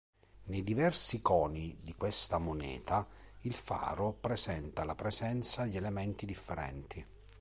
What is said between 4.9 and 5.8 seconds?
presenza di